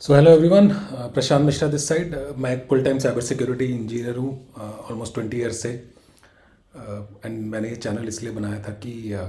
[0.00, 0.68] So hello everyone
[1.14, 5.60] Prashant Mishra this side मैं एक full time cyber security engineer हूँ almost twenty years
[5.62, 5.68] से.
[5.70, 9.24] And uh, मैंने ये चैनल इसलिए बनाया था कि uh,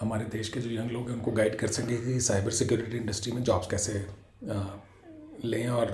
[0.00, 3.32] हमारे देश के जो यंग लोग हैं उनको गाइड कर सकें कि साइबर सिक्योरिटी इंडस्ट्री
[3.32, 4.04] में जॉब्स कैसे
[4.50, 5.90] uh, लें और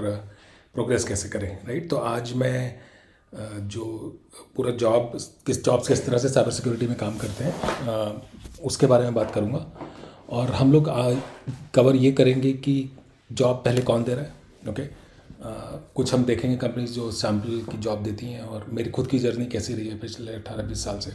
[0.75, 3.85] प्रोग्रेस कैसे करें राइट तो आज मैं uh, जो
[4.57, 5.17] पूरा जॉब
[5.47, 7.55] किस जॉब्स किस तरह से साइबर सिक्योरिटी में काम करते हैं
[7.87, 9.67] uh, उसके बारे में बात करूँगा।
[10.31, 10.91] और हम लोग
[11.75, 12.77] कवर ये करेंगे कि
[13.31, 14.33] जॉब पहले कौन दे रहा है?
[14.69, 14.89] ओके
[15.95, 19.47] कुछ हम देखेंगे कंपनीज़ जो सैंपल की जॉब देती हैं और मेरी खुद की जर्नी
[19.47, 21.13] कैसी रही है पिछले अठारह बीस साल से?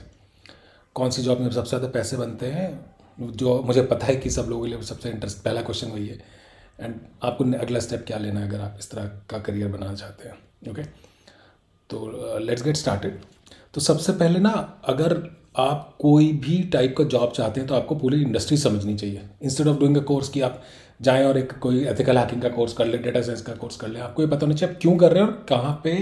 [0.95, 2.69] कौन सी जॉब में सबसे ज़्यादा पैसे बनते हैं?
[3.19, 6.19] जो मुझे पता है कि सब लोगों के लिए सबसे इंटरेस्ट पहला क्वेश्चन वही है।
[6.79, 10.29] एंड आपको अगला स्टेप क्या लेना है अगर आप इस तरह का करियर बनाना चाहते
[10.29, 10.35] हैं?
[10.69, 10.83] ओके
[11.89, 13.19] तो लेट्स गेट स्टार्टेड
[13.73, 14.49] तो सबसे पहले ना,
[14.85, 15.17] अगर
[15.57, 19.67] आप कोई भी टाइप का जॉब चाहते हैं तो आपको पूरी इंडस्ट्री समझनी चाहिए। Instead
[19.67, 20.61] of doing a course कि आप
[21.01, 23.87] जाएँ और एक कोई एथिकल हैकिंग का कोर्स कर ले डेटा साइंस का कोर्स कर
[23.87, 25.95] ले। आपको ये पता होना चाहिए आप क्यों कर रहे हैं और कहाँ पे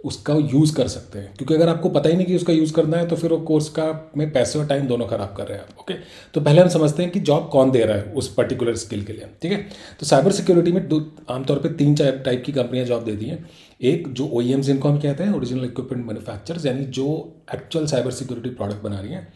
[0.00, 2.96] उसका यूज़ कर सकते हैं। क्योंकि अगर आपको पता ही नहीं कि उसका यूज़ करना
[2.96, 3.84] है तो फिर वो कोर्स का
[4.16, 5.94] में पैसे और टाइम दोनों खराब कर रहे हैं आप ओके
[6.34, 9.12] तो पहले हम समझते हैं कि जॉब कौन दे रहा है उस पर्टिकुलर स्किल के
[9.12, 9.58] लिए, ठीक है?
[10.00, 11.00] तो साइबर सिक्योरिटी में दो,
[11.30, 13.48] आमतौर पर तीन चार टाइप की कंपनियाँ जॉब देती हैं।
[13.82, 17.06] एक, जो ओ जिनको हम कहते हैं ओरिजिनल इक्विपमेंट मैनुफैक्चर यानी जो
[17.54, 19.32] एक्चुअल साइबर सिक्योरिटी प्रोडक्ट बना रही हैं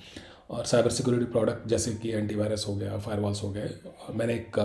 [0.51, 3.71] और साइबर सिक्योरिटी प्रोडक्ट जैसे कि एंटीवायरस हो गया फायरवॉल्स हो गए
[4.15, 4.59] मैंने एक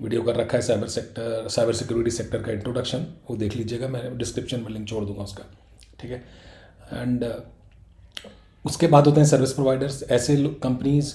[0.00, 4.18] वीडियो कर रखा है cyber sector cyber security sector का इंट्रोडक्शन वो देख लीजिएगा, मैं
[4.18, 5.44] डिस्क्रिप्शन में लिंक छोड़ दूँगा उसका,
[6.00, 6.24] ठीक है?
[6.92, 7.24] एंड
[8.66, 11.14] उसके बाद होते हैं सर्विस प्रोवाइडर्स ऐसे कंपनीज़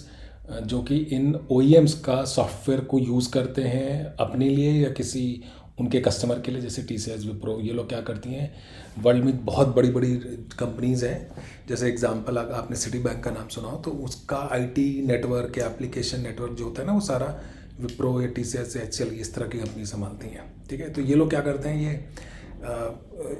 [0.63, 1.61] जो कि इन ओ
[2.05, 5.43] का सॉफ्टवेयर को यूज़ करते हैं अपने लिए या किसी
[5.77, 8.51] उनके कस्टमर के लिए, जैसे टी सी एस विप्रो ये लोग क्या करती हैं?
[8.97, 10.15] वर्ल्ड में बहुत बड़ी बड़ी
[10.59, 15.57] कंपनीज़ हैं। जैसे एग्जांपल आपने सिटी बैंक का नाम सुना हो तो उसका आईटी नेटवर्क
[15.57, 17.39] या एप्लीकेशन नेटवर्क जो होता है ना, वो सारा
[17.79, 20.89] विप्रो या T C S H L इस तरह की कंपनी संभालती हैं। ठीक है?
[20.93, 21.91] तो ये लोग क्या करते हैं, ये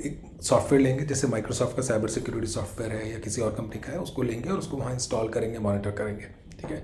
[0.08, 3.92] एक सॉफ्टवेयर लेंगे, जैसे माइक्रोसॉफ्ट का साइबर सिक्योरिटी सॉफ्टवेयर है या किसी और कंपनी का
[3.92, 6.26] है, उसको लेंगे और उसको वहाँ इंस्टॉल करेंगे मॉनिटर करेंगे।
[6.62, 6.82] ठीक है?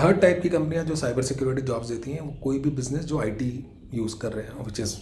[0.00, 3.20] थर्ड टाइप की कंपनियाँ जो साइबर सिक्योरिटी जॉब्स देती हैं, वो कोई भी बिज़नेस जो
[3.20, 3.50] आईटी
[3.96, 4.94] यूज़ कर रहे हैं which is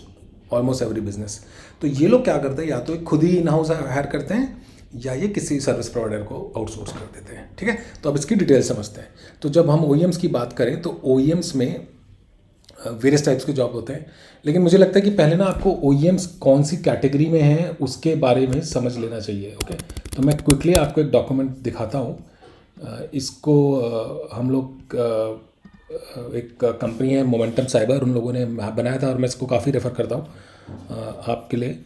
[0.53, 1.41] almost every business
[1.81, 4.63] तो ये लोग क्या करते हैं, या तो खुद ही इन हाउस हायर करते हैं,
[4.97, 7.79] या ये किसी सर्विस प्रोवाइडर को आउटसोर्स कर देते हैं, ठीक है?
[8.03, 9.09] तो अब इसकी डिटेल समझते हैं।
[9.43, 11.19] तो जब हम ओ की बात करें तो ओ
[11.57, 11.87] में
[12.79, 14.07] वेरियस टाइप्स के जॉब होते हैं।
[14.45, 15.93] लेकिन मुझे लगता है कि पहले ना आपको ओ
[16.41, 19.75] कौन सी कैटेगरी में है, उसके बारे में समझ लेना चाहिए ओके
[20.09, 22.19] तो मैं क्विकली आपको एक डॉक्यूमेंट दिखाता हूँ।
[23.15, 23.55] इसको
[24.33, 24.97] हम लोग
[25.91, 29.91] एक कंपनी है मोमेंटम साइबर उन लोगों ने बनाया था और मैं इसको काफ़ी रेफ़र
[29.95, 30.25] करता हूँ
[31.29, 31.79] आपके लिए।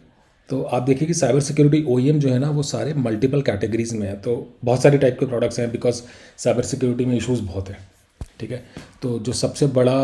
[0.49, 4.07] तो आप देखिए कि साइबर सिक्योरिटी ओ जो है ना, वो सारे मल्टीपल कैटेगरीज में
[4.07, 6.03] है। तो बहुत सारे टाइप के प्रोडक्ट्स हैं बिकॉज़
[6.39, 7.79] साइबर सिक्योरिटी में इशूज़ बहुत हैं,
[8.41, 8.63] ठीक है?
[9.03, 9.99] तो जो सबसे बड़ा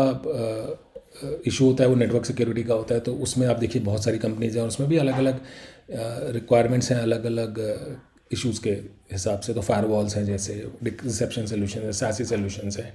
[1.47, 4.17] इशू होता है वो नेटवर्क सिक्योरिटी का होता है। तो उसमें आप देखिए बहुत सारी
[4.19, 5.39] कंपनीज़ हैं और उसमें भी अलग अलग
[6.33, 7.59] रिक्वायरमेंट्स हैं अलग अलग
[8.31, 8.71] इश्यूज़ के
[9.11, 10.53] हिसाब से। तो फायर वॉल्स हैं जैसे
[10.83, 12.93] रिसेप्शन सोल्यूशन है सासी सोल्यूशन है।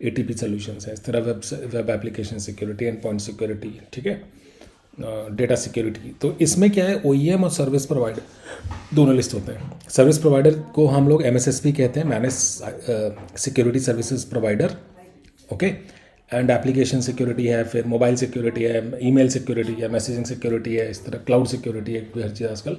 [0.00, 1.40] ए टी पी सोल्यूशन है, इस तरह web
[1.74, 4.22] web application security end point security ठीक है?
[5.32, 6.94] डेटा सिक्योरिटी तो इसमें क्या है?
[6.96, 8.22] ओ e और सर्विस प्रोवाइडर
[8.94, 12.34] दोनों लिस्ट होते हैं। सर्विस प्रोवाइडर को हम लोग एमएसएसपी कहते हैं manage
[13.38, 14.76] security services provider
[15.52, 15.66] okay
[16.30, 21.04] and application security है, फिर मोबाइल सिक्योरिटी है ईमेल सिक्योरिटी है मैसेजिंग सिक्योरिटी है, इस
[21.04, 22.76] तरह क्लाउड सिक्योरिटी है हर चीज़ आजकल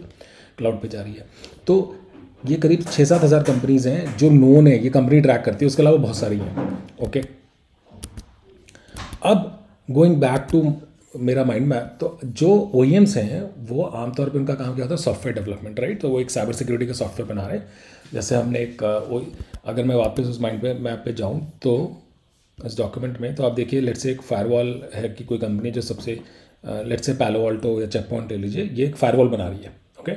[0.58, 1.26] क्लाउड पे जा रही है।
[1.68, 1.76] तो
[2.44, 5.68] ये करीब छः सात हज़ार कंपनीज़ हैं जो नोन है, ये कंपनी ट्रैक करती है,
[5.68, 6.70] उसके अलावा बहुत सारी हैं
[7.04, 7.22] ओके
[9.24, 9.60] अब
[9.90, 10.74] गोइंग बैक टू
[11.20, 15.02] मेरा माइंड मैप तो जो ओ हैं, वो आमतौर पर उनका काम क्या होता है?
[15.02, 17.68] सॉफ्टवेयर डेवलपमेंट राइट तो वो एक साइबर सिक्योरिटी का सॉफ्टवेयर बना रहे हैं।
[18.14, 21.74] जैसे हमने एक अगर मैं वापस उस माइंड पे मैप पे जाऊँ तो
[22.58, 25.82] इस डॉक्यूमेंट में तो आप देखिए लेट से एक फायरवॉल है कि कोई कंपनी जो
[25.82, 26.20] सबसे
[26.66, 30.12] लेट से पैलो या चेक पॉइंट ले लीजिए, ये एक फायरवॉल बना रही है ओके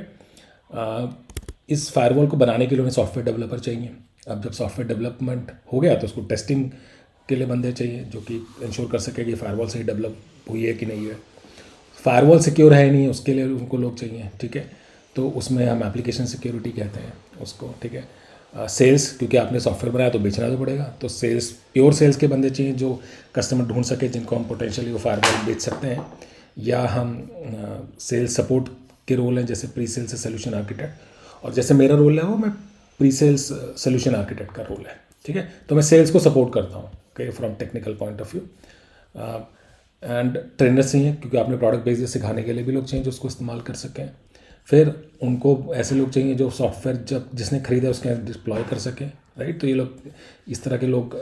[1.69, 3.91] इस फायरवॉल को बनाने के लिए उन्हें सॉफ्टवेयर डेवलपर चाहिए।
[4.27, 6.69] अब जब सॉफ्टवेयर डेवलपमेंट हो गया तो उसको टेस्टिंग
[7.29, 10.17] के लिए बंदे चाहिए जो कि इंश्योर कर सके कि फायरवॉल सही डेवलप
[10.49, 11.15] हुई है कि नहीं है।
[11.99, 14.69] फायरवॉल सिक्योर है नहीं उसके लिए उनको लोग चाहिए ठीक है?
[15.15, 18.07] तो उसमें हम एप्लीकेशन सिक्योरिटी कहते हैं उसको ठीक है?
[18.53, 22.27] सेल्स uh, क्योंकि आपने सॉफ्टवेयर बनाया तो बेचना तो पड़ेगा। तो सेल्स प्योर सेल्स के
[22.27, 22.99] बंदे चाहिए जो
[23.35, 26.05] कस्टमर ढूंढ सके जिनको हम पोटेंशियली वो फायरवॉल बेच सकते हैं।
[26.57, 27.17] या हम
[27.99, 28.69] सेल्स uh, सपोर्ट
[29.07, 32.51] के रोल हैं जैसे प्री सेल्स सोल्यूशन आर्किटेक्ट और जैसे मेरा रोल है वो मैं
[32.99, 33.47] प्री सेल्स
[33.83, 35.53] सोल्यूशन आर्किटेक्ट का रोल है, ठीक है?
[35.69, 38.41] तो मैं सेल्स को सपोर्ट करता हूँ okay from technical point of view
[40.03, 43.27] and trainers चाहिए क्योंकि आपने प्रोडक्ट बेसिस सिखाने के लिए भी लोग चाहिए जो उसको
[43.27, 44.09] इस्तेमाल कर सकें
[44.65, 49.61] फिर उनको ऐसे लोग चाहिए जो सॉफ्टवेयर जब जिसने खरीदा उसके डिप्लॉय कर सकें राइट
[49.61, 49.97] तो ये लोग,
[50.47, 51.15] इस तरह के लोग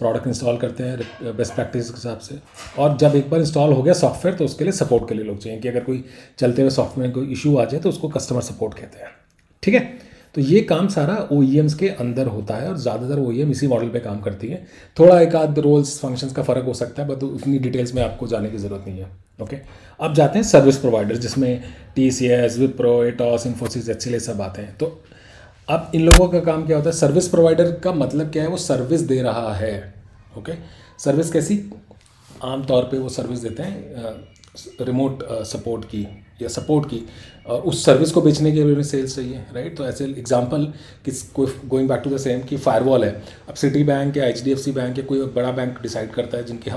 [0.00, 2.38] प्रोडक्ट इंस्टॉल करते हैं बेस्ट प्रैक्टिस के हिसाब से।
[2.78, 5.38] और जब एक बार इंस्टॉल हो गया सॉफ्टवेयर तो उसके लिए सपोर्ट के लिए लोग
[5.38, 6.04] चाहिए कि अगर कोई
[6.38, 9.10] चलते हुए सॉफ्टवेयर कोई इशू आ जाए तो उसको कस्टमर सपोर्ट कहते हैं।
[9.62, 9.80] ठीक है?
[10.34, 11.40] तो ये काम सारा ओ
[11.78, 14.62] के अंदर होता है और ज़्यादातर ओईएम इसी मॉडल पे काम करती है।
[14.96, 18.26] थोड़ा एक आध रोल्स फ़ंक्शंस का फ़र्क हो सकता है बट उतनी डिटेल्स में आपको
[18.26, 19.10] जाने की ज़रूरत नहीं है।
[19.40, 19.56] ओके
[20.00, 21.62] अब जाते हैं सर्विस प्रोवाइडर जिसमें
[21.96, 24.86] T C S Wipro Atos Infosys H सब आते हैं। तो
[25.68, 26.96] अब इन लोगों का काम क्या होता है?
[26.96, 28.48] सर्विस प्रोवाइडर का मतलब क्या है?
[28.48, 29.94] वो सर्विस दे रहा है।
[30.38, 30.52] ओके
[30.98, 31.58] सर्विस कैसी?
[32.44, 36.02] आमतौर पे वो सर्विस देते हैं रिमोट सपोर्ट की
[36.42, 37.00] या सपोर्ट की।
[37.46, 40.64] और उस सर्विस को बेचने के लिए सेल्स चाहिए राइट तो ऐसे एग्जांपल
[41.04, 43.10] कि कोई going back to the same कि फायरवॉल है।
[43.48, 46.70] अब सिटी बैंक या एचडीएफसी बैंक या कोई बड़ा बैंक डिसाइड करता है, जिनके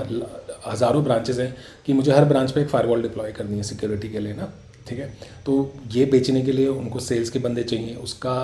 [0.66, 1.54] हज़ारों ब्रांचेज हैं,
[1.86, 4.52] कि मुझे हर ब्रांच पे एक फायरवॉल डिप्लॉय करनी है सिक्योरिटी के लिए ना।
[4.88, 5.12] ठीक है?
[5.46, 8.36] तो ये बेचने के लिए उनको सेल्स के बंदे चाहिए। उसका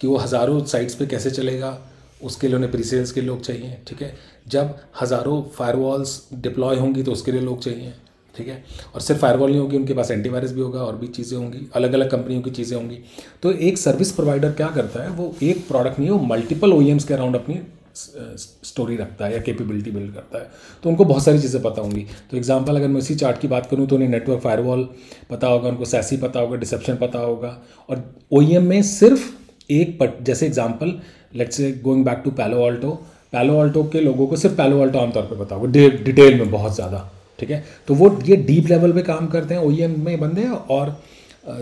[0.00, 1.78] कि वो हज़ारों साइट्स पे कैसे चलेगा,
[2.22, 4.14] उसके लिए उन्हें प्री सेल्स के लोग चाहिए, ठीक है?
[4.48, 7.92] जब हज़ारों फायरवॉल्स डिप्लॉय होंगी तो उसके लिए लोग चाहिए,
[8.34, 8.62] ठीक है?
[8.94, 11.92] और सिर्फ़ फायरवॉल नहीं होगी, उनके पास एंटीवायरस भी होगा, और भी चीज़ें होंगी अलग
[11.92, 12.98] अलग कंपनियों की चीज़ें होंगी।
[13.42, 17.14] तो एक सर्विस प्रोवाइडर क्या करता है, वो एक प्रोडक्ट नहीं, वो मल्टीपल ओ के
[17.14, 17.60] अराउंड अपनी
[17.94, 20.50] स्टोरी रखता है या कैपेबिलिटी बिल्ड करता है।
[20.82, 23.66] तो उनको बहुत सारी चीज़ें पता होंगी। तो एग्जांपल अगर मैं इसी चार्ट की बात
[23.70, 24.88] करूँ तो उन्हें नेटवर्क फायरवॉल
[25.30, 27.56] पता होगा, उनको सैसी पता होगा डिसेप्शन पता होगा,
[27.88, 28.02] और
[28.32, 29.30] ओ में सिर्फ़
[29.70, 30.98] एक पट जैसे example
[31.36, 32.90] let's say going back to Palo Alto
[33.32, 35.66] Palo Alto के लोगों को सिर्फ़ पैलो ऑल्टो आमतौर पर होगा
[36.04, 37.64] डिटेल में बहुत ज़्यादा, ठीक है?
[37.86, 40.96] तो वो ये डीप लेवल पे काम करते हैं ओ में बंदे हैं और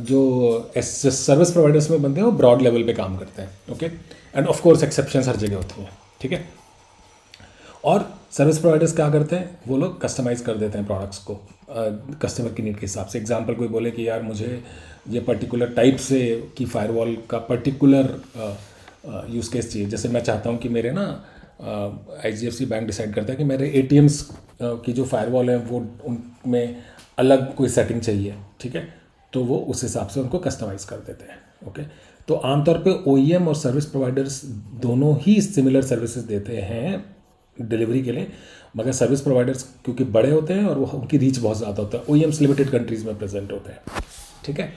[0.02, 4.46] जो सर्विस प्रोवाइडर्स में बंदे हैं, वो ब्रॉड लेवल पे काम करते हैं okay and
[4.46, 6.44] of course exception हर जगह होती हैं, ठीक है?
[7.84, 9.58] और सर्विस प्रोवाइडर्स क्या करते हैं?
[9.68, 11.34] वो लोग कस्टमाइज़ कर देते हैं प्रोडक्ट्स को।
[12.22, 14.62] कस्टमर की नीड के हिसाब से। एग्जांपल कोई बोले कि यार मुझे
[15.10, 16.20] ये पर्टिकुलर टाइप से
[16.56, 18.20] की फायरवॉल का पर्टिकुलर
[19.30, 21.06] यूज़ केस चाहिए। जैसे मैं चाहता हूँ कि मेरे ना
[22.24, 23.88] सी बैंक डिसाइड करता है कि मेरे ए
[24.62, 26.76] की जो फायरवॉल है वो उनमें
[27.18, 28.88] अलग कोई सेटिंग चाहिए, ठीक है?
[29.32, 31.38] तो वो उस हिसाब से उनको कस्टमाइज कर देते हैं
[31.68, 31.82] ओके
[32.28, 33.16] तो आमतौर पे ओ
[33.48, 34.44] और सर्विस प्रोवाइडर्स
[34.82, 37.15] दोनों ही सिमिलर सर्विसेज़ देते हैं।
[37.60, 38.26] डिलीवरी के लिए,
[38.76, 42.04] मगर सर्विस प्रोवाइडर्स क्योंकि बड़े होते हैं और वो उनकी रीच बहुत ज़्यादा होता है।
[42.04, 44.02] ओ लिमिटेड कंट्रीज़ में प्रेजेंट होते हैं।
[44.44, 44.72] ठीक है?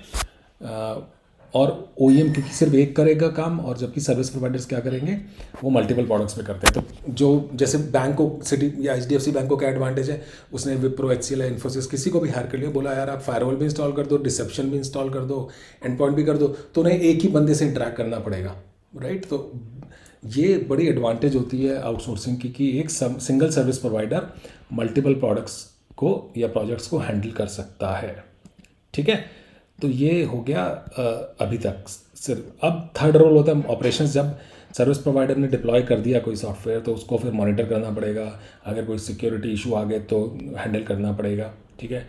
[1.53, 5.17] और ओ क्योंकि सिर्फ़ एक करेगा काम और जबकि सर्विस प्रोवाइडर्स क्या करेंगे?
[5.63, 9.15] वो मल्टीपल प्रोडक्ट्स में करते हैं। तो जो जैसे बैंक को सिटी या एच डी
[9.15, 10.21] एफ़ बैंक को क्या एडवांटेज है?
[10.53, 13.55] उसने विप्रो एच सी इन्फोसिस किसी को भी हायर कर लिया, बोला, यार, आप फायरवॉल
[13.55, 15.49] भी इंस्टॉल कर दो डिसेप्शन भी इंस्टॉल कर दो
[15.85, 18.55] एंड पॉइंट भी कर दो। तो उन्हें एक ही बंदे से इंटरेक्ट करना पड़ेगा।
[18.95, 19.37] राइट तो
[20.23, 24.27] ये बड़ी एडवांटेज होती है आउटसोर्सिंग की कि एक single service provider
[24.73, 25.63] multiple products
[25.97, 28.23] को या प्रोजेक्ट्स को हैंडल कर सकता है।
[28.93, 29.25] ठीक है?
[29.81, 30.63] तो ये हो गया
[31.41, 34.37] अभी तक। सिर्फ़, अब थर्ड रोल होता है ऑपरेशन जब
[34.77, 38.85] सर्विस प्रोवाइडर ने डिप्लॉय कर दिया कोई सॉफ्टवेयर तो उसको फिर मॉनिटर करना पड़ेगा। अगर
[38.85, 40.23] कोई सिक्योरिटी इशू आ गए तो
[40.57, 42.07] हैंडल करना पड़ेगा। ठीक है?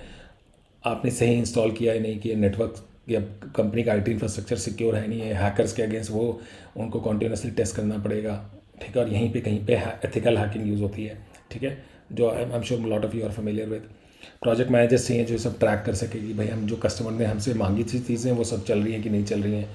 [0.85, 3.21] आपने सही इंस्टॉल किया है नहीं किया नेटवर्क या
[3.57, 6.41] कंपनी का आईटी इंफ्रास्ट्रक्चर सिक्योर है नहीं है हैकर्स के अगेंस्ट वो,
[6.77, 8.35] उनको कॉन्टीन्यूसली टेस्ट करना पड़ेगा।
[8.81, 9.03] ठीक है?
[9.03, 9.75] और यहीं पे कहीं पे
[10.05, 11.19] एथिकल हैकिंग यूज़ होती है।
[11.51, 11.77] ठीक है?
[12.13, 13.89] जो I am sure lot of you are familiar with
[14.43, 17.55] project managers चाहिए जो सब ट्रैक कर सके कि भाई हम जो कस्टमर ने हमसे
[17.55, 19.69] मांगी थी चीज़ें, वो सब चल रही हैं कि नहीं चल रही हैं।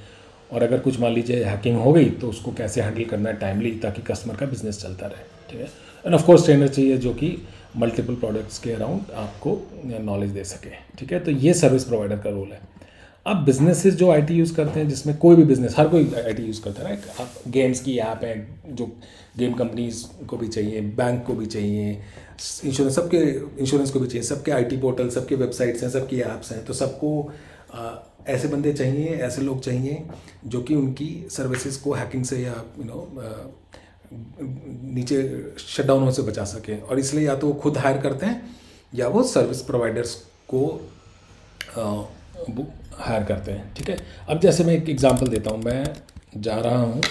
[0.51, 3.71] और अगर कुछ मान लीजिए हैकिंग हो गई तो उसको कैसे हैंडल करना है टाइमली
[3.79, 5.67] ताकि कस्टमर का बिज़नेस चलता रहे। ठीक है?
[6.05, 7.37] एंड ऑफकोर्स ट्रेनर चाहिए जो कि
[7.77, 11.19] मल्टीपल प्रोडक्ट्स के अराउंड आपको नॉलेज दे सके। ठीक है?
[11.19, 12.59] तो ये सर्विस प्रोवाइडर का रोल है।
[13.25, 16.61] अब बिजनेसेस जो आईटी यूज़ करते हैं, जिसमें कोई भी बिज़नेस हर कोई आईटी यूज़
[16.61, 18.35] करता है राइट अब गेम्स की ऐप है,
[18.67, 18.85] जो
[19.37, 21.91] गेम कंपनीज़ को भी चाहिए बैंक को भी चाहिए
[22.65, 23.17] इंश्योरेंस सबके
[23.61, 27.31] इंश्योरेंस को भी चाहिए, सबके आईटी पोर्टल सबके वेबसाइट्स हैं, सबकी ऐप्स हैं तो सबको
[28.27, 30.03] ऐसे बंदे चाहिए, ऐसे लोग चाहिए,
[30.45, 33.07] जो कि उनकी सर्विसेज़ को हैकिंग से या यू नो
[34.93, 35.17] नीचे
[35.59, 38.41] शटडाउन से बचा सके। और इसलिए या तो वो खुद हायर करते हैं,
[38.93, 40.15] या वो सर्विस प्रोवाइडर्स
[40.53, 40.63] को
[42.97, 43.97] हायर करते हैं, ठीक है?
[44.29, 45.83] अब जैसे मैं एक एग्ज़ाम्पल देता हूँ, मैं
[46.37, 47.01] जा रहा हूँ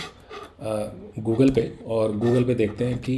[1.20, 3.16] गूगल पे और गूगल पे देखते हैं कि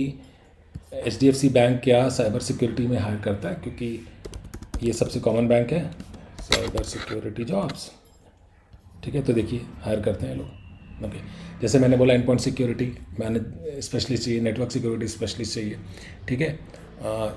[0.94, 4.06] एच डी एफ़ सी बैंक क्या साइबर सिक्योरिटी में हायर करता है, क्योंकि
[4.82, 5.90] ये सबसे कॉमन बैंक है
[6.42, 7.90] साइबर सिक्योरिटी जॉब्स
[9.04, 9.22] ठीक है?
[9.22, 11.18] तो देखिए हायर करते हैं लोग ओके
[11.60, 15.76] जैसे मैंने बोला एंड पॉइंट सिक्योरिटी मैंने स्पेशलिस्ट चाहिए नेटवर्क सिक्योरिटी स्पेशलिस्ट चाहिए,
[16.28, 16.58] ठीक है?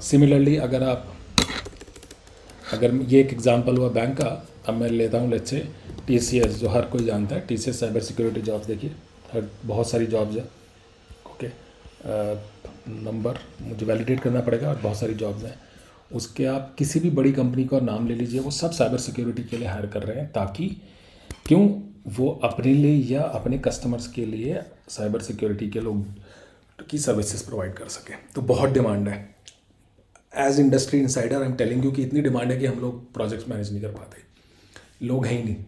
[0.01, 1.07] सिमिलरली अगर आप,
[2.74, 4.29] अगर ये एक एग्जांपल हुआ बैंक का
[4.69, 5.67] अब मैं लेता हूँ लेट से
[6.07, 8.91] टी जो हर कोई जानता है T C S cyber security jobs देखिए,
[9.33, 10.47] हर, बहुत सारी जॉब्स हैं
[11.27, 11.51] ओके
[13.03, 15.55] नंबर मुझे वैलिडेट करना पड़ेगा और बहुत सारी जॉब्स हैं।
[16.11, 19.57] उसके आप किसी भी बड़ी कंपनी का नाम ले लीजिए, वो सब साइबर सिक्योरिटी के
[19.57, 20.67] लिए हायर कर रहे हैं, ताकि
[21.47, 21.67] क्यों?
[22.07, 26.05] वो अपने लिए या अपने कस्टमर्स के लिए साइबर सिक्योरिटी के लोग
[26.89, 29.17] की सर्विसेज़ प्रोवाइड कर सकें। तो बहुत डिमांड है।
[30.38, 33.49] As industry insider I am telling you कि इतनी डिमांड है कि हम लोग प्रोजेक्ट्स
[33.49, 34.27] मैनेज नहीं कर पाते।
[35.01, 35.65] लोग हैं ही नहीं।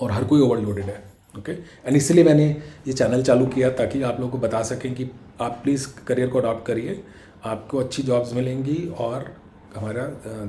[0.00, 1.02] और हर कोई ओवरलोडेड है
[1.34, 2.48] ओके एंड इसलिए मैंने
[2.86, 5.10] ये चैनल चालू किया ताकि आप लोगों को बता सकें कि
[5.40, 7.02] आप प्लीज़ करियर को अडॉप्ट करिए,
[7.44, 9.30] आपको अच्छी जॉब्स मिलेंगी और
[9.76, 10.02] हमारा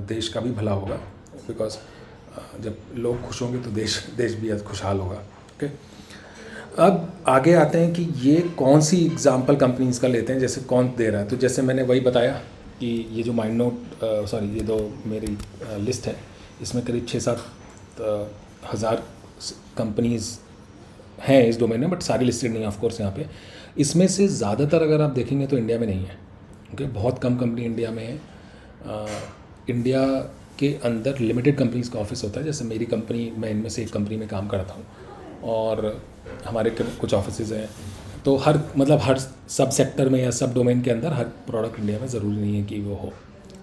[0.07, 0.95] देश का भी भला होगा
[1.47, 1.77] बिकॉज़
[2.61, 5.67] जब लोग खुश होंगे तो देश देश भी खुशहाल होगा ओके
[6.79, 10.93] अब आगे आते हैं कि ये कौन सी एग्ज़ाम्पल कंपनीज़ का लेते हैं, जैसे कौन
[10.97, 11.27] दे रहा है?
[11.27, 12.33] तो जैसे मैंने वही बताया
[12.79, 15.37] कि ये जो माइंड नोट सॉरी ये दो मेरी
[15.79, 16.15] लिस्ट है,
[16.61, 17.43] इसमें करीब छः सात
[18.73, 19.03] हज़ार
[19.77, 20.29] कंपनीज़
[21.21, 23.25] हैं इस डोमेन में बट सारी लिस्टेड नहीं है ऑफकोर्स यहाँ पे।
[23.77, 26.17] इसमें से ज़्यादातर अगर आप देखेंगे तो इंडिया में नहीं है
[26.73, 28.19] ओके बहुत कम कंपनी इंडिया में है।
[29.69, 30.05] इंडिया
[30.59, 33.91] के अंदर लिमिटेड कंपनीज़ का ऑफ़िस होता है। जैसे मेरी कंपनी मैं इनमें से एक
[33.93, 34.85] कंपनी में काम करता हूँ,
[35.43, 36.01] और
[36.45, 37.69] हमारे कुछ ऑफ़िस हैं।
[38.25, 39.17] तो हर मतलब हर
[39.49, 42.63] सब सेक्टर में या सब डोमेन के अंदर हर प्रोडक्ट इंडिया में ज़रूरी नहीं है
[42.63, 43.11] कि वो हो।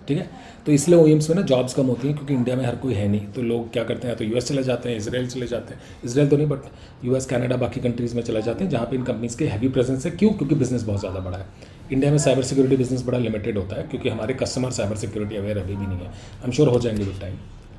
[0.09, 0.29] ठीक है?
[0.67, 3.07] तो इसलिए ओ में ना जॉब्स कम होती हैं क्योंकि इंडिया में हर कोई है
[3.09, 5.81] नहीं। तो लोग क्या करते हैं तो यूएस चले जाते हैं इसराइल चले जाते हैं।
[6.05, 9.03] इसराइल तो नहीं बट यूएस कनाडा बाकी कंट्रीज़ में चले जाते हैं जहाँ पे इन
[9.05, 10.31] कंपनीज़ के हैवी प्रेजेंस है। क्यों?
[10.33, 11.47] क्योंकि बिज़नेस बहुत ज़्यादा बड़ा है।
[11.93, 15.59] इंडिया में साइबर सिक्योरिटी बिज़नेस बड़ा लिमिटेड होता है क्योंकि हमारे कस्टमर साइबर सिक्योरिटी अवेयर
[15.59, 16.13] अभी भी नहीं है।
[16.45, 17.37] एम श्योर हो जाएँगे विद टाइम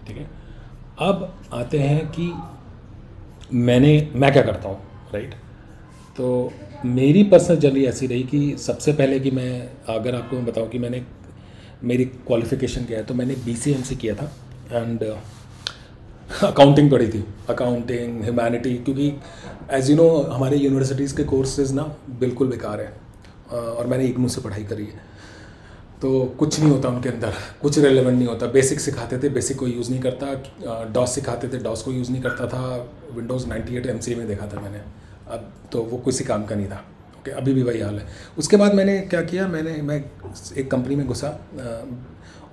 [0.07, 0.27] ठीक है?
[0.99, 2.31] अब आते हैं कि
[3.53, 4.81] मैंने, मैं क्या करता हूँ
[5.13, 5.33] राइट
[6.17, 6.51] तो
[6.85, 10.79] मेरी पर्सनल जर्नी ऐसी रही कि सबसे पहले कि मैं, अगर आपको मैं बताऊँ कि
[10.79, 11.03] मैंने
[11.83, 14.31] मेरी क्वालिफिकेशन क्या है तो मैंने बी सी एम से किया था
[14.71, 15.03] एंड
[16.43, 19.07] अकाउंटिंग uh, पढ़ी थी। अकाउंटिंग ह्यूमैनिटी क्योंकि
[19.71, 21.83] एज यू नो हमारे यूनिवर्सिटीज़ के कोर्सेज ना
[22.19, 25.07] बिल्कुल बेकार है uh, और मैंने इग्नू से पढ़ाई करी है।
[26.01, 29.67] तो कुछ नहीं होता उनके अंदर कुछ रेलेवेंट नहीं होता। बेसिक सिखाते थे बेसिक को
[29.67, 30.33] यूज़ नहीं करता
[30.93, 32.61] डॉस uh, सिखाते थे डॉस को यूज़ नहीं करता था।
[33.11, 34.79] विंडोज़ 98 एट में देखा था मैंने।
[35.31, 36.83] अब तो वो किसी काम का नहीं था।
[37.29, 38.07] ओके अभी भी वही हाल है।
[38.37, 40.03] उसके बाद मैंने क्या किया, मैंने, मैं
[40.57, 41.29] एक कंपनी में घुसा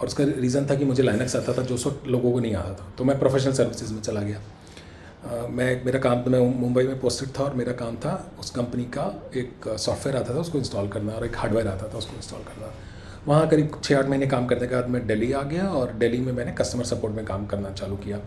[0.00, 2.73] और उसका रीज़न था कि मुझे लाइनक्स आता था, जो सो लोगों को नहीं आता
[2.73, 4.40] था। तो मैं प्रोफेशनल सर्विसेज़ में चला गया।
[5.50, 8.85] मैं, मेरा काम तो मैं मुंबई में पोस्टेड था और मेरा काम था उस कंपनी
[8.85, 12.40] का एक सॉफ्टवेयर आता था, उसको इंस्टॉल करना और एक हार्डवेयर आता था, उसको इंस्टॉल
[12.40, 12.73] करना।
[13.26, 16.18] वहाँ करीब छः आठ महीने काम करने के बाद मैं दिल्ली आ गया और दिल्ली
[16.21, 18.18] में मैंने कस्टमर सपोर्ट में काम करना चालू किया।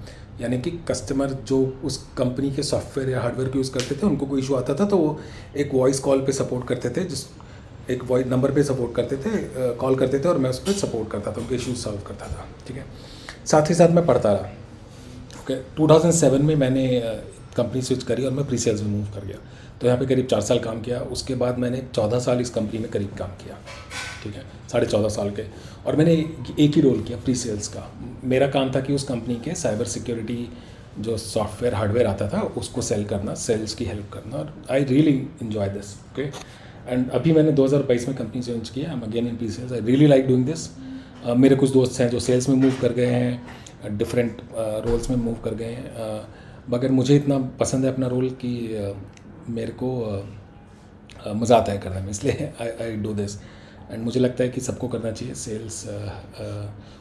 [0.41, 4.25] यानी कि कस्टमर जो उस कंपनी के सॉफ्टवेयर या हार्डवेयर को यूज़ करते थे, उनको
[4.25, 5.19] कोई इशू आता था तो वो
[5.57, 7.25] एक वॉइस कॉल पे सपोर्ट करते थे, जिस
[7.89, 11.11] एक वॉइस नंबर पे सपोर्ट करते थे कॉल करते थे और मैं उस पर सपोर्ट
[11.11, 12.85] करता था, उनके इशूज़ सॉल्व करता था, ठीक है?
[13.45, 14.51] साथ ही साथ मैं पढ़ता रहा,
[15.41, 15.55] ओके?
[15.75, 15.87] टू
[16.39, 16.87] में मैंने
[17.57, 19.37] कंपनी स्विच करी और मैं प्री सेल्स में मूव कर गया।
[19.81, 22.79] तो यहाँ पे करीब चार साल काम किया। उसके बाद मैंने चौदह साल इस कंपनी
[22.79, 23.57] में करीब काम किया,
[24.23, 24.43] ठीक है?
[24.71, 25.43] साढ़े चौदह साल के।
[25.85, 27.85] और मैंने एक ही रोल किया प्री सेल्स का।
[28.23, 30.47] मेरा काम था कि उस कंपनी के साइबर सिक्योरिटी
[30.99, 35.13] जो सॉफ्टवेयर हार्डवेयर आता था, उसको सेल करना सेल्स की हेल्प करना। और I really
[35.41, 36.23] enjoy this okay
[36.93, 40.07] and अभी मैंने 2022 में कंपनी चेंज किया। I again in pre sales I really
[40.07, 40.69] like doing this
[41.37, 44.41] मेरे कुछ दोस्त हैं जो सेल्स में मूव कर गए हैं डिफरेंट
[44.85, 46.21] रोल्स में मूव कर गए हैं।
[46.69, 48.51] मगर मुझे इतना पसंद है अपना रोल कि
[49.49, 49.89] मेरे को
[51.35, 53.37] मज़ा आता है करने में, इसलिए I I do this
[53.91, 55.85] and मुझे लगता है कि सबको करना चाहिए सेल्स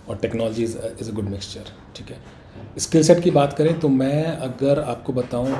[0.08, 2.16] और technology is a good mixture ठीक है?
[2.78, 5.56] स्किल सेट की बात करें तो मैं अगर आपको बताऊँ,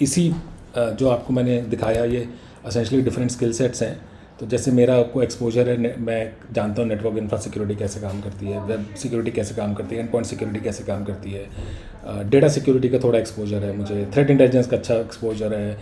[0.00, 0.32] इसी
[0.76, 2.28] जो आपको मैंने दिखाया, ये
[2.66, 3.96] असेंशली डिफरेंट स्किल सेट्स हैं।
[4.40, 8.46] तो जैसे मेरा आपको एक्सपोजर है मैं जानता हूँ नेटवर्क इंफ्रा सिक्योरिटी कैसे काम करती
[8.46, 12.48] है वेब सिक्योरिटी कैसे काम करती है एंड पॉइंट सिक्योरिटी कैसे काम करती है। डेटा
[12.50, 15.76] सिक्योरिटी का थोड़ा एक्सपोजर है मुझे थ्रेट इंटेलिजेंस का अच्छा एक्सपोजर है।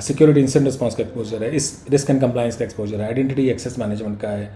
[0.00, 3.78] सिक्योरिटी इंसिडेंट रिस्पॉन्स का एक्सपोजर है, इस रिस्क एंड कंप्लाइंस का एक्सपोजर है आइडेंटिटी एक्सेस
[3.78, 4.50] मैनेजमेंट का है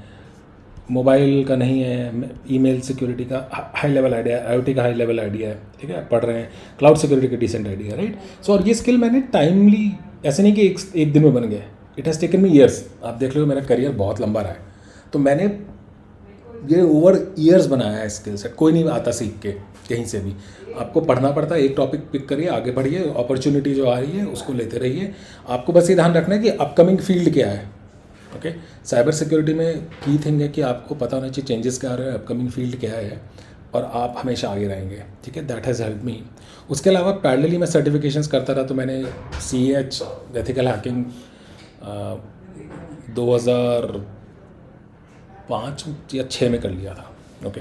[0.91, 5.21] मोबाइल का नहीं है ईमेल सिक्योरिटी का हाई लेवल आइडिया है आईओटी का हाई लेवल
[5.21, 8.69] आइडिया है, ठीक है, पढ़ रहे हैं क्लाउड सिक्योरिटी का डिसेंट आइडिया राइट सो और
[8.69, 9.91] ये स्किल मैंने टाइमली
[10.27, 11.63] ऐसे नहीं कि एक एक दिन में बन गया
[11.99, 14.65] it has taken me years आप देख लो मेरा करियर बहुत लंबा रहा है
[15.13, 15.45] तो मैंने
[16.73, 19.55] ये ओवर ईयर्स बनाया है स्किल सेट कोई नहीं आता सीख के
[19.89, 20.35] कहीं से भी।
[20.75, 24.25] आपको पढ़ना पड़ता है, एक टॉपिक पिक करिए, आगे बढ़िए अपॉर्चुनिटी जो आ रही है,
[24.29, 25.13] उसको लेते रहिए।
[25.49, 27.65] आपको बस ये ध्यान रखना है कि अपकमिंग फ़ील्ड क्या है
[28.37, 28.51] ओके
[28.87, 32.09] साइबर सिक्योरिटी में की थिंग है कि आपको पता होना चाहिए चेंजेस क्या आ रहे
[32.09, 33.21] हैं अपकमिंग फ़ील्ड क्या है,
[33.75, 35.47] और आप हमेशा आगे रहेंगे, ठीक है?
[35.47, 36.23] दैट हैज़ हेल्प मी
[36.71, 39.03] उसके अलावा पैरेलली मैं सर्टिफिकेशंस करता रहा तो मैंने
[39.41, 40.03] सी एच
[40.37, 41.05] एथिकल हैकिंग
[43.15, 43.87] दो हज़ार
[45.49, 47.11] पाँच या छः में कर लिया था
[47.47, 47.61] ओके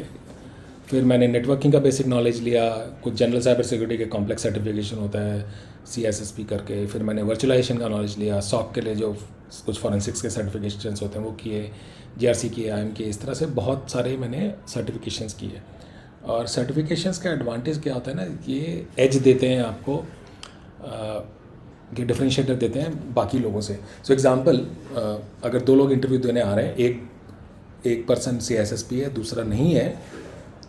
[0.90, 2.70] फिर मैंने नेटवर्किंग का बेसिक नॉलेज लिया
[3.04, 5.46] कुछ जनरल साइबर सिक्योरिटी के कॉम्प्लेक्स सर्टिफिकेशन होता है
[5.86, 9.12] सी एस एस पी करके फिर मैंने वर्चुअलाइजेशन का नॉलेज लिया सॉक के लिए जो
[9.66, 11.70] कुछ फॉरेंसिक्स के सर्टिफिकेशन होते हैं वो किए
[12.18, 15.62] जे आर सी किए आई एम किए इस तरह से बहुत सारे मैंने सर्टिफिकेशंस किए।
[16.26, 19.98] और सर्टिफिकेशंस का एडवांटेज क्या होता है ना ये एज देते हैं आपको
[21.96, 24.58] के डिफ्रेंशिएटर देते हैं बाकी लोगों से। सो so, एग्जांपल
[25.44, 27.04] अगर दो लोग इंटरव्यू देने आ रहे हैं एक
[27.88, 29.88] एक person C S S P है दूसरा नहीं है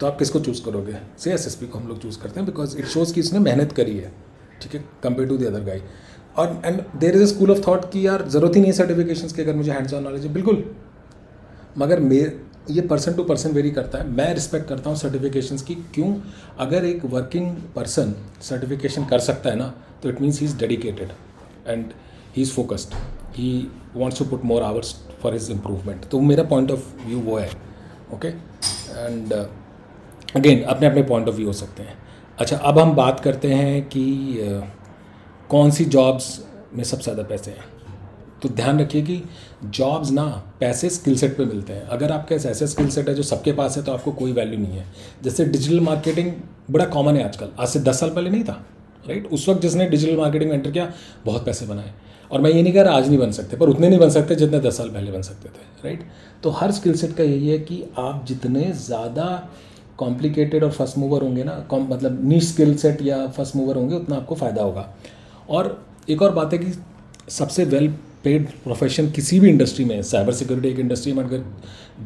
[0.01, 0.97] तो आप किसको चूज़ करोगे?
[1.19, 3.97] सी एस को हम लोग चूज़ करते हैं बिकॉज़ इट शोज़ कि इसने मेहनत करी
[3.99, 4.13] है,
[4.63, 5.83] ठीक है compare to the other guy
[6.37, 9.29] और and there is a school of thought कि यार, ज़रूरत ही नहीं है सर्टिफिकेशन
[9.29, 10.65] की अगर मुझे हैंड्स ऑन नॉलेज है। बिल्कुल।
[11.79, 12.21] मगर मे,
[12.71, 16.15] ये पर्सन टू पर्सन वेरी करता है। मैं रिस्पेक्ट करता हूँ सर्टिफिकेशंस की। क्यों?
[16.59, 19.73] अगर एक वर्किंग पर्सन सर्टिफिकेशन कर सकता है ना
[20.03, 21.11] तो it means he is dedicated
[21.67, 21.93] and
[22.37, 22.95] he is focused
[23.35, 23.51] he
[23.95, 27.51] wants to put more hours for his improvement तो मेरा पॉइंट ऑफ़ व्यू वो है
[28.15, 29.33] ओके एंड
[30.37, 31.97] अगेन अपने अपने पॉइंट ऑफ़ व्यू हो सकते हैं।
[32.39, 34.05] अच्छा अब हम बात करते हैं कि
[35.51, 36.39] कौन सी जॉब्स
[36.75, 37.65] में सबसे ज़्यादा पैसे हैं?
[38.43, 39.23] तो ध्यान रखिए कि
[39.67, 40.25] जॉब्स ना
[40.61, 43.53] पैसे स्किल सेट पे मिलते हैं। अगर आपके पास ऐसे स्किल सेट है जो सबके
[43.53, 44.87] पास है तो आपको कोई वैल्यू नहीं है।
[45.25, 46.33] जैसे डिजिटल मार्केटिंग
[46.71, 48.65] बड़ा कॉमन है आजकल। आज से दस साल पहले नहीं था
[49.05, 50.93] राइट उस वक्त जिसने डिजिटल मार्केटिंग में एंटर किया,
[51.27, 51.93] बहुत पैसे बनाए।
[52.31, 54.35] और मैं ये नहीं कह रहा आज नहीं बन सकते, पर उतने नहीं बन सकते
[54.35, 56.03] जितने दस साल पहले बन सकते थे राइट
[56.43, 59.27] तो हर स्किल सेट का यही है कि आप जितने ज़्यादा
[59.99, 63.95] कॉम्प्लिकेटेड और फ़र्स्ट मूवर होंगे ना कॉम मतलब नी स्किल सेट या फ़र्स्ट मूवर होंगे,
[63.97, 64.89] उतना आपको फ़ायदा होगा।
[65.51, 66.73] और एक और बात है कि
[67.31, 67.89] सबसे वेल
[68.25, 71.45] पेड प्रोफेशन किसी भी इंडस्ट्री में साइबर सिक्योरिटी एक इंडस्ट्री में अगर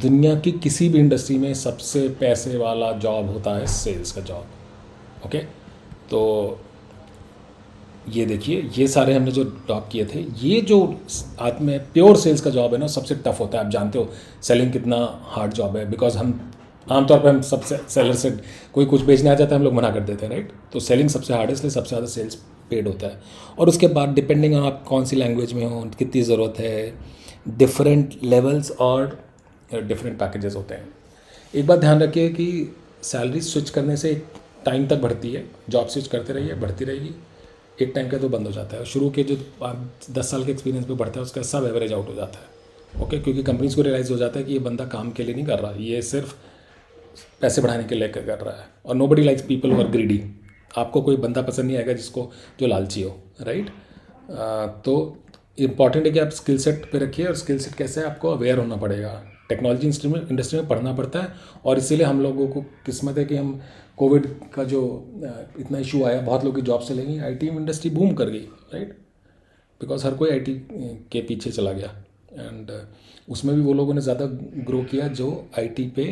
[0.02, 5.26] दुनिया की किसी भी इंडस्ट्री में सबसे पैसे वाला जॉब होता है सेल्स का जॉब
[5.26, 5.38] ओके
[6.10, 6.60] तो
[8.08, 10.84] ये देखिए, ये सारे हमने जो जॉब किए थे, ये जो
[11.40, 14.08] हाथ में प्योर सेल्स का जॉब है ना, सबसे टफ होता है, आप जानते हो
[14.42, 16.49] सेलिंग कितना हार्ड जॉब है बिकॉज़ हम
[16.90, 18.30] आमतौर पर हम सबसे सेलर से
[18.74, 21.08] कोई कुछ बेचने आ जाता है, हम लोग मना कर देते हैं राइट तो सेलिंग
[21.08, 22.34] सबसे हार्ड है, सबसे ज़्यादा सेल्स
[22.70, 23.20] पेड होता है।
[23.58, 26.92] और उसके बाद डिपेंडिंग आप कौन सी लैंग्वेज में हो, कितनी ज़रूरत है
[27.48, 29.18] डिफरेंट लेवल्स और
[29.72, 30.88] डिफरेंट पैकेजेस होते हैं।
[31.54, 34.24] एक बात ध्यान रखिए कि सैलरी स्विच करने से एक
[34.64, 37.14] टाइम तक बढ़ती है जॉब स्विच करते रहिए, बढ़ती रहेगी
[37.78, 39.36] एक टाइम का तो बंद हो जाता है। शुरू के जो
[40.10, 42.48] दस साल के एक्सपीरियंस पे बढ़ता है, उसका सब एवरेज आउट हो जाता है
[42.94, 45.44] ओके क्योंकि कंपनीज़ को रियलाइज़ हो जाता है कि ये बंदा काम के लिए नहीं
[45.46, 46.34] कर रहा, ये सिर्फ़
[47.40, 48.66] पैसे बढ़ाने के लिए कर रहा है?
[48.86, 50.22] और nobody likes people were greedy
[50.78, 53.70] आपको कोई बंदा पसंद नहीं आएगा जिसको, जो लालची हो राइट
[54.84, 55.16] तो
[55.58, 58.58] इंपॉर्टेंट है कि आप स्किल सेट पे रखिए और स्किल सेट कैसे है आपको अवेयर
[58.58, 61.28] होना पड़ेगा। टेक्नोलॉजी इंडस्ट्री में इंडस्ट्री में पढ़ना पड़ता है
[61.64, 63.60] और इसीलिए हम लोगों को किस्मत है कि हम
[63.98, 64.82] कोविड का जो
[65.60, 68.96] इतना इशू आया, बहुत लोग की जॉब चले गई आई इंडस्ट्री बूम कर गई राइट
[69.80, 70.54] बिकॉज़ हर कोई आईटी
[71.12, 71.88] के पीछे चला गया।
[72.32, 72.70] एंड
[73.28, 74.26] उसमें भी वो लोगों ने ज़्यादा
[74.64, 76.04] ग्रो किया जो आईटी पे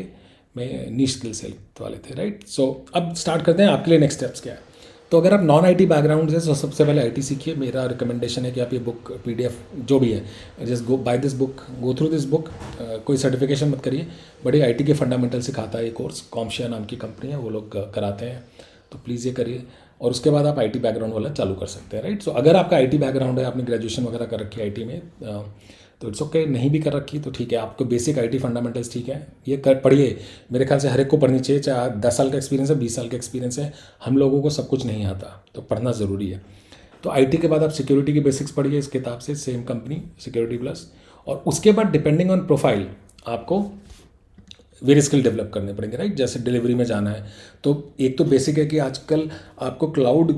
[0.59, 4.19] में नीच स्किल सेट वाले थे राइट सो अब स्टार्ट करते हैं, आपके लिए नेक्स्ट
[4.19, 4.67] स्टेप्स क्या है?
[5.13, 8.51] तो अगर आप नॉन आईटी बैकग्राउंड से तो सबसे पहले आईटी सीखिए। मेरा रिकमेंडेशन है
[8.53, 12.09] कि आप ये बुक पीडीएफ जो भी है just go by this book go through
[12.09, 12.49] this book
[13.07, 14.07] कोई सर्टिफिकेशन मत करिए।
[14.45, 17.77] बड़ी आईटी के फंडामेंटल सिखाता है ये कोर्स कॉमशिया नाम की कंपनी है, वो लोग
[17.95, 18.45] कराते हैं।
[18.93, 19.63] तो प्लीज़ ये करिए।
[20.01, 22.77] और उसके बाद आप आईटी बैकग्राउंड वाला चालू कर सकते हैं राइट सो अगर आपका
[22.77, 25.01] आईटी बैकग्राउंड है, आपने ग्रेजुएशन वगैरह कर रखी है आईटी में
[26.01, 29.09] तो इट्स ओके नहीं भी कर रखी तो ठीक है, आपको बेसिक आईटी फंडामेंटल्स ठीक
[29.09, 30.17] है। ये कर, पढ़िए।
[30.53, 32.97] मेरे ख्याल से हर एक को पढ़नी चाहिए, चाहे दस साल का एक्सपीरियंस है, बीस
[32.97, 33.73] साल का एक्सपीरियंस है,
[34.05, 36.43] हम लोगों को सब कुछ नहीं आता तो पढ़ना ज़रूरी है।
[37.05, 40.57] तो आईटी के बाद आप सिक्योरिटी की बेसिक्स पढ़िए इस किताब से सेम कंपनी सिक्योरिटी
[40.59, 40.91] प्लस
[41.27, 42.87] और उसके बाद डिपेंडिंग ऑन प्रोफ़ाइल
[43.27, 43.61] आपको
[44.83, 47.27] वेरी स्किल डेवलप करने पड़ेंगे राइट जैसे डिलीवरी में जाना है
[47.65, 49.29] तो एक तो बेसिक है कि आजकल
[49.63, 50.33] आपको क्लाउड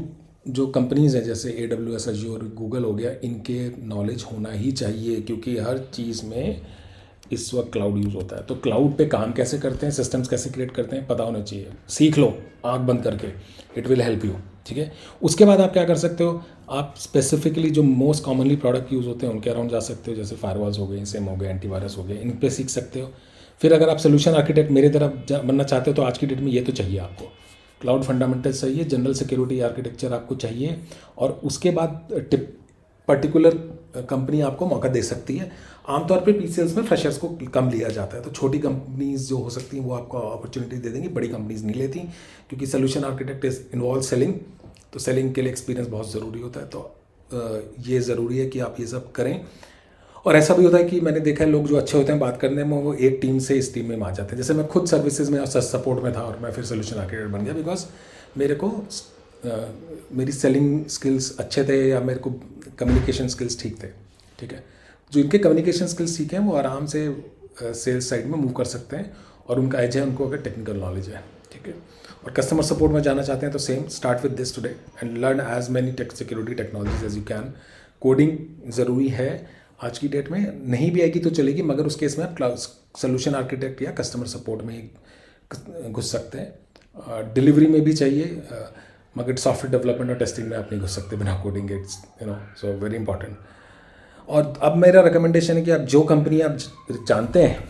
[0.46, 4.72] जो कंपनीज़ हैं, जैसे ए डब्ल्यू एस और गूगल हो गया, इनके नॉलेज होना ही
[4.72, 6.60] चाहिए, क्योंकि हर चीज़ में
[7.32, 10.50] इस वक्त क्लाउड यूज़ होता है। तो क्लाउड पे काम कैसे करते हैं सिस्टम्स कैसे
[10.50, 12.32] क्रिएट करते हैं, पता होना चाहिए। सीख लो,
[12.66, 13.28] आँख बंद करके
[13.78, 14.32] इट विल हेल्प यू
[14.66, 14.92] ठीक है?
[15.22, 19.26] उसके बाद आप क्या कर सकते हो, आप स्पेसिफिकली जो मोस्ट कॉमनली प्रोडक्ट यूज़ होते
[19.26, 22.04] हैं, उनके अराउंड जा सकते हो, जैसे फायरवॉल्स हो गए सेम हो गए एंटीवायरस हो
[22.04, 23.10] गए, इन पर सीख सकते हो।
[23.60, 26.50] फिर अगर आप सोल्यूशन आर्किटेक्ट मेरी तरफ़ बनना चाहते हो तो आज की डेट में
[26.52, 27.32] ये तो चाहिए आपको।
[27.80, 30.76] क्लाउड फंडामेंटल चाहिए, जनरल सिक्योरिटी आर्किटेक्चर आपको चाहिए,
[31.18, 32.56] और उसके बाद टिप,
[33.08, 33.54] पर्टिकुलर
[34.00, 35.50] कंपनी आपको मौका दे सकती है।
[35.88, 39.50] आमतौर पे पीसीएल्स में फ्रेशर्स को कम लिया जाता है तो छोटी कंपनीज़ जो हो
[39.50, 42.00] सकती हैं, वो आपको अपॉर्चुनिटी दे देंगी, बड़ी कंपनीज़ नहीं लेती,
[42.48, 44.34] क्योंकि solution architect is involve selling
[44.92, 46.80] तो सेलिंग के लिए एक्सपीरियंस बहुत ज़रूरी होता है तो
[47.86, 49.34] ये ज़रूरी है कि आप ये सब करें।
[50.26, 52.40] और ऐसा भी होता है कि मैंने देखा है लोग जो अच्छे होते हैं बात
[52.40, 54.86] करने में वो एक टीम से इस टीम में आ जाते हैं। जैसे मैं खुद
[54.86, 57.84] सर्विसेज़ में और सपोर्ट में था और मैं फिर सोल्यूशन आर्किटेक्ट बन गया बिकॉज़
[58.38, 59.56] मेरे को आ,
[60.12, 62.30] मेरी सेलिंग स्किल्स अच्छे थे या मेरे को
[62.78, 63.88] कम्युनिकेशन स्किल्स ठीक थे
[64.38, 64.64] ठीक है?
[65.12, 67.02] जो इनके कम्युनिकेशन स्किल्स ठीक हैं वो आराम से
[67.62, 69.16] सेल्स साइड में मूव कर सकते हैं
[69.48, 71.74] और उनका एज है उनको अगर टेक्निकल नॉलेज है ठीक है?
[72.24, 75.40] और कस्टमर सपोर्ट में जाना चाहते हैं तो same start with this today and learn
[75.56, 77.52] as many tech security technologies as you can
[78.02, 78.38] coding
[78.72, 79.30] ज़रूरी है
[79.80, 80.40] आज की डेट में
[80.70, 82.56] नहीं भी आएगी तो चलेगी, मगर उस केस में आप
[82.98, 88.42] सोल्यूशन आर्किटेक्ट या कस्टमर सपोर्ट में घुस सकते हैं। डिलीवरी में भी चाहिए
[89.16, 92.36] मगर सॉफ्टवेयर डेवलपमेंट और टेस्टिंग में आप नहीं घुस सकते बिना coding it's you know
[92.60, 93.36] so very important
[94.28, 96.56] और अब मेरा रिकमेंडेशन है कि आप जो कंपनी आप
[97.08, 97.68] जानते हैं,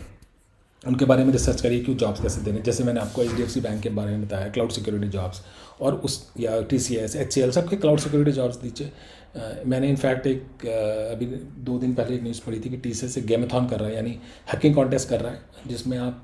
[0.83, 3.89] उनके बारे में रिसर्च करिए क्यों जॉब्स कैसे देने। जैसे मैंने आपको सी बैंक के
[3.91, 5.41] बारे में बताया क्लाउड सिक्योरिटी जॉब्स
[5.81, 8.91] और उस, या T C S H C L सबके क्लाउड सिक्योरिटी जॉब्स दीजिए।
[9.35, 10.65] मैंने इनफैक्ट एक
[11.11, 11.25] अभी
[11.65, 13.95] दो दिन पहले एक न्यूज़ पढ़ी थी कि टी सी से गेमेथॉन कर रहा है,
[13.95, 14.17] यानी
[14.53, 16.23] हैकिंग कॉन्टेस्ट कर रहा है, जिसमें आप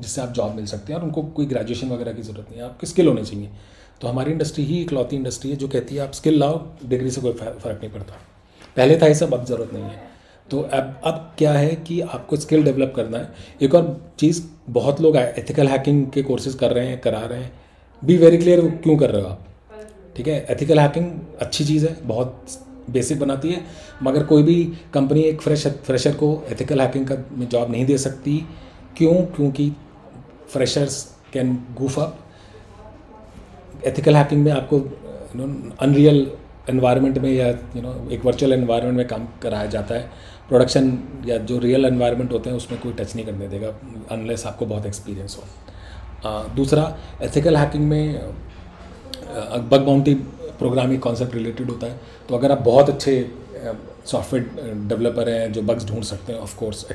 [0.00, 2.64] जिससे आप जॉब मिल सकते हैं और उनको कोई ग्रेजुएशन वगैरह की ज़रूरत नहीं है,
[2.66, 3.50] आपकी स्किल होनी चाहिए।
[4.00, 7.20] तो हमारी इंडस्ट्री ही इकलौती इंडस्ट्री है जो कहती है आप स्किल लाओ डिग्री से
[7.20, 8.14] कोई फ़र्क नहीं पड़ता।
[8.76, 10.02] पहले था ये सब, अब ज़रूरत नहीं है।
[10.48, 15.00] तो अब अब क्या है कि आपको स्किल डेवलप करना है। एक और चीज़, बहुत
[15.00, 17.52] लोग एथिकल हैकिंग के कोर्सेज कर रहे हैं, करा रहे हैं।
[18.02, 19.46] बी वेरी क्लियर क्यों कर रहे हो आप?
[20.16, 20.44] ठीक है?
[20.50, 22.46] एथिकल हैकिंग अच्छी चीज़ है, बहुत
[22.90, 23.60] बेसिक बनाती है,
[24.02, 28.36] मगर कोई भी कंपनी एक फ्रेश फ्रेशर को एथिकल हैकिंग का जॉब नहीं दे सकती।
[28.96, 29.14] क्यों?
[29.26, 29.70] क्योंकि
[30.48, 32.18] freshers can goof up
[33.86, 36.30] ethical hacking में आपको यू नो अनरियल
[36.70, 40.10] एनवायरनमेंट में या यू नो एक वर्चुअल एनवायरनमेंट में काम कराया जाता है।
[40.48, 43.68] प्रोडक्शन या जो रियल एनवायरनमेंट होते हैं, उसमें कोई टच नहीं करने देगा
[44.10, 45.42] अनलेस आपको बहुत एक्सपीरियंस हो।
[46.56, 48.20] दूसरा एथिकल हैकिंग में
[49.70, 50.14] bug bounty
[50.58, 53.18] programming concept related होता है। तो अगर आप बहुत अच्छे
[54.06, 56.86] सॉफ्टवेयर डेवलपर हैं जो बग्स ढूंढ सकते हैं ऑफ़ कोर्स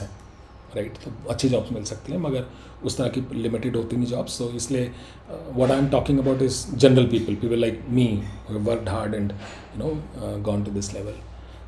[0.00, 0.10] हैं
[0.76, 2.44] राइट तो अच्छी जॉब्स मिल सकती हैं मगर
[2.84, 4.90] उस तरह की लिमिटेड होती नहीं जॉब्स तो इसलिए
[5.30, 8.06] what I am talking about is general people people like me
[8.50, 11.14] work hard and you know gone to this level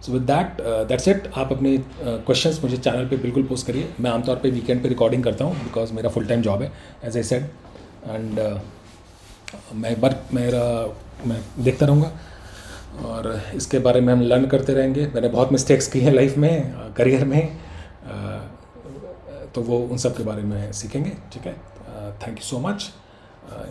[0.07, 3.89] so with that that's it आप अपने क्वेश्चंस uh, मुझे चैनल पे बिल्कुल पोस्ट करिए।
[4.01, 6.73] मैं आमतौर पे वीकेंड पे रिकॉर्डिंग करता हूँ बिकॉज़ मेरा फुल टाइम जॉब है
[7.05, 7.43] एज आई सेड
[8.07, 8.39] एंड
[9.75, 10.65] मैं वर्क मेरा,
[11.27, 12.11] मैं देखता रहूँगा।
[13.07, 16.93] और इसके बारे में हम लर्न करते रहेंगे। मैंने बहुत मिस्टेक्स की हैं लाइफ में
[16.97, 17.57] करियर में।
[19.55, 21.53] तो वो उन सब के बारे में सीखेंगे, ठीक है?
[22.23, 22.91] Thank you so much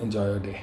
[0.03, 0.55] enjoy your day